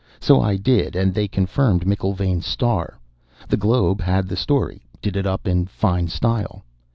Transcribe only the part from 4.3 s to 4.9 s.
story,